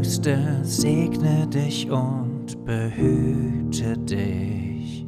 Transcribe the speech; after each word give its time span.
Höchste 0.00 0.38
segne 0.62 1.46
dich 1.46 1.90
und 1.90 2.64
behüte 2.64 3.98
dich. 3.98 5.06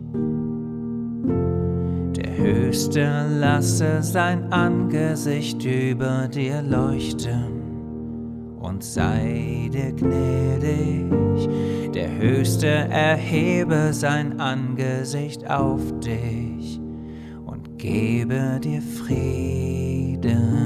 Der 2.15 2.37
Höchste 2.37 3.27
lasse 3.41 4.03
sein 4.03 4.53
Angesicht 4.53 5.65
über 5.65 6.29
dir 6.29 6.61
leuchten 6.61 8.59
und 8.61 8.85
sei 8.85 9.71
dir 9.73 9.93
gnädig. 9.93 11.09
Der 11.95 12.15
Höchste 12.19 12.67
erhebe 12.67 13.95
sein 13.95 14.39
Angesicht 14.41 15.49
auf 15.49 15.81
dich 16.01 16.79
und 17.47 17.79
gebe 17.79 18.61
dir 18.63 18.83
Frieden. 18.83 20.62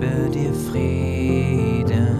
Gebe 0.00 0.30
dir 0.30 0.54
Frieden. 0.54 2.16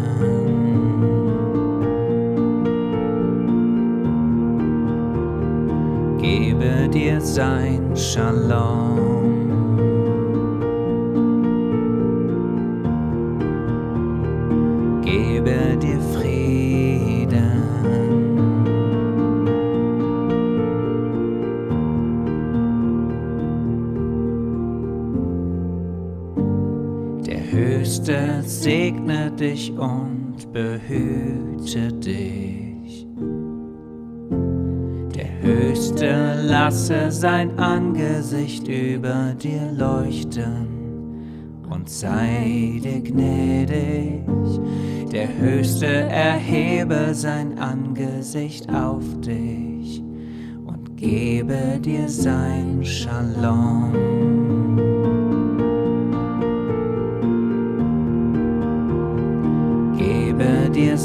Gebe 6.20 6.88
dir 6.92 7.20
sein 7.20 7.96
Shalom. 7.96 9.39
Der 27.80 27.86
Höchste 27.86 28.42
segne 28.44 29.30
dich 29.30 29.72
und 29.72 30.52
behüte 30.52 31.90
dich. 31.94 33.06
Der 35.14 35.40
Höchste 35.40 36.42
lasse 36.46 37.10
sein 37.10 37.58
Angesicht 37.58 38.68
über 38.68 39.32
dir 39.32 39.72
leuchten 39.72 40.68
und 41.70 41.88
sei 41.88 42.82
dir 42.84 43.00
gnädig. 43.00 44.26
Der 45.10 45.38
Höchste 45.38 45.86
erhebe 45.86 47.14
sein 47.14 47.58
Angesicht 47.58 48.68
auf 48.70 49.04
dich 49.22 50.02
und 50.66 50.98
gebe 50.98 51.80
dir 51.82 52.06
sein 52.10 52.84
Shalom. 52.84 54.59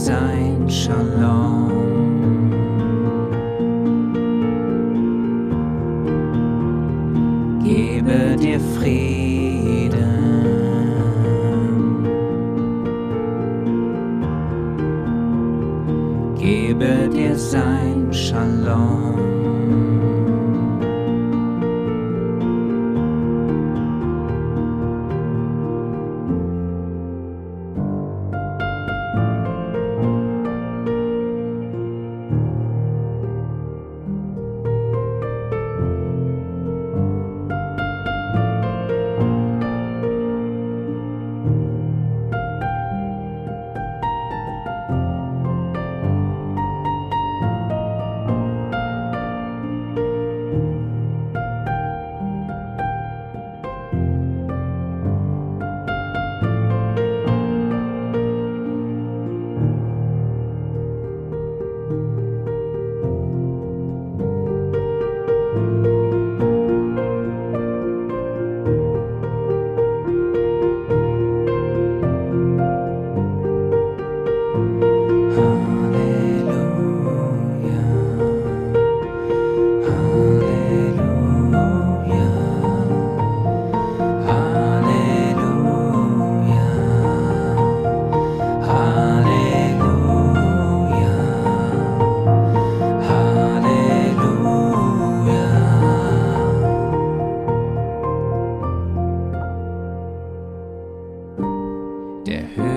Sein 0.06 0.70
Shalom. 0.70 1.72
Gebe 7.64 8.36
dir 8.40 8.60
Frieden. 8.76 9.96
Gebe 16.38 17.10
dir 17.10 17.36
sein 17.36 18.14
Shalom. 18.14 19.35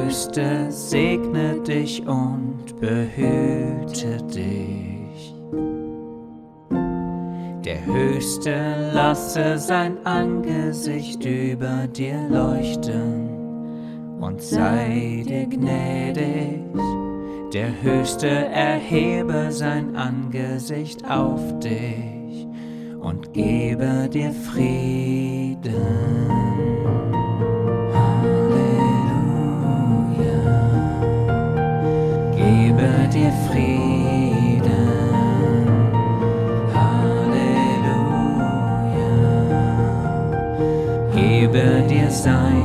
Höchste 0.08 0.72
segne 0.72 1.60
dich 1.60 2.00
und 2.08 2.80
behüte 2.80 4.16
dich. 4.24 5.34
Der 7.62 7.84
Höchste 7.84 8.90
lasse 8.94 9.58
sein 9.58 9.98
Angesicht 10.06 11.22
über 11.26 11.86
dir 11.88 12.26
leuchten 12.30 13.28
und 14.18 14.40
sei 14.40 15.24
dir 15.28 15.44
gnädig. 15.44 16.62
Der 17.52 17.70
Höchste 17.82 18.28
erhebe 18.30 19.52
sein 19.52 19.94
Angesicht 19.94 21.04
auf 21.04 21.58
dich 21.58 22.48
und 22.98 23.34
gebe 23.34 24.08
dir 24.10 24.32
Frieden. 24.32 26.17
Gebe 42.08 42.57